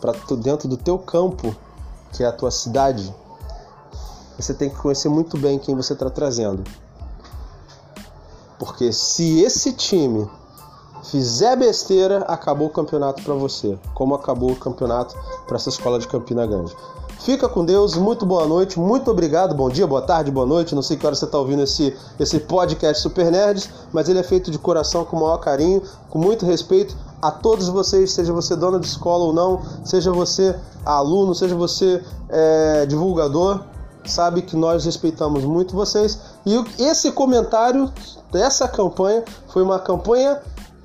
para 0.00 0.12
dentro 0.36 0.68
do 0.68 0.76
teu 0.76 0.98
campo, 0.98 1.54
que 2.12 2.22
é 2.22 2.26
a 2.26 2.32
tua 2.32 2.50
cidade, 2.50 3.14
você 4.36 4.52
tem 4.52 4.68
que 4.68 4.76
conhecer 4.76 5.08
muito 5.08 5.38
bem 5.38 5.58
quem 5.58 5.74
você 5.74 5.92
está 5.92 6.10
trazendo. 6.10 6.64
Porque 8.58 8.92
se 8.92 9.42
esse 9.42 9.72
time 9.72 10.28
fizer 11.10 11.56
besteira, 11.56 12.18
acabou 12.26 12.68
o 12.68 12.70
campeonato 12.70 13.22
para 13.22 13.34
você, 13.34 13.78
como 13.94 14.14
acabou 14.14 14.50
o 14.50 14.56
campeonato 14.56 15.14
para 15.46 15.56
essa 15.56 15.68
escola 15.68 15.98
de 15.98 16.08
Campina 16.08 16.46
Grande. 16.46 16.74
Fica 17.20 17.48
com 17.48 17.64
Deus, 17.64 17.96
muito 17.96 18.26
boa 18.26 18.46
noite, 18.46 18.78
muito 18.78 19.10
obrigado, 19.10 19.54
bom 19.54 19.68
dia, 19.68 19.86
boa 19.86 20.02
tarde, 20.02 20.30
boa 20.30 20.46
noite. 20.46 20.74
Não 20.74 20.82
sei 20.82 20.96
que 20.96 21.06
hora 21.06 21.14
você 21.14 21.24
está 21.24 21.38
ouvindo 21.38 21.62
esse, 21.62 21.96
esse 22.20 22.38
podcast 22.38 23.02
Super 23.02 23.32
Nerds, 23.32 23.68
mas 23.92 24.08
ele 24.08 24.18
é 24.18 24.22
feito 24.22 24.50
de 24.50 24.58
coração, 24.58 25.04
com 25.04 25.16
o 25.16 25.20
maior 25.20 25.38
carinho, 25.38 25.82
com 26.10 26.18
muito 26.18 26.44
respeito 26.44 26.96
a 27.20 27.30
todos 27.30 27.68
vocês, 27.68 28.12
seja 28.12 28.32
você 28.32 28.54
dono 28.54 28.78
de 28.78 28.86
escola 28.86 29.24
ou 29.24 29.32
não, 29.32 29.62
seja 29.84 30.12
você 30.12 30.54
aluno, 30.84 31.34
seja 31.34 31.54
você 31.56 32.02
é, 32.28 32.86
divulgador 32.86 33.64
sabe 34.10 34.42
que 34.42 34.56
nós 34.56 34.84
respeitamos 34.84 35.44
muito 35.44 35.74
vocês. 35.74 36.18
E 36.46 36.64
esse 36.78 37.10
comentário 37.10 37.92
dessa 38.30 38.68
campanha 38.68 39.24
foi 39.48 39.64
uma 39.64 39.80
campanha 39.80 40.40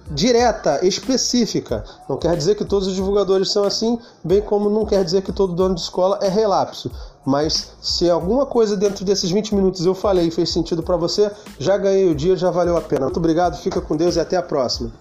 direta, 0.10 0.86
específica. 0.86 1.84
Não 2.10 2.17
quer 2.17 2.36
dizer 2.36 2.56
que 2.56 2.65
todos 2.65 2.88
os 2.88 2.95
divulgadores 2.95 3.52
são 3.52 3.63
assim, 3.63 4.00
bem 4.24 4.41
como 4.41 4.69
não 4.69 4.86
quer 4.86 5.04
dizer 5.06 5.21
que 5.21 5.32
todo 5.32 5.54
dono 5.54 5.76
de 5.76 5.82
escola 5.82 6.17
é 6.21 6.28
relapso. 6.28 6.91
Mas 7.24 7.74
se 7.80 8.10
alguma 8.10 8.45
coisa 8.45 8.76
dentro 8.76 9.06
desses 9.06 9.30
20 9.30 9.54
minutos 9.54 9.86
eu 9.86 9.93
falei 9.93 10.28
e 10.28 10.32
fez 10.32 10.52
sentido 10.52 10.82
para 10.82 10.97
você, 10.97 11.32
já 11.60 11.78
ganhei 11.78 12.10
o 12.10 12.15
dia, 12.15 12.36
já 12.36 12.50
valeu 12.50 12.76
a 12.76 12.82
pena. 12.82 13.06
Muito 13.06 13.17
obrigado, 13.17 13.58
fica 13.58 13.80
com 13.80 13.95
Deus 13.95 14.15
e 14.15 14.19
até 14.19 14.36
a 14.38 14.41
próxima. 14.41 14.91